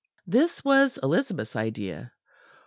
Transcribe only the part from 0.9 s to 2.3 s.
Elizabeth's idea.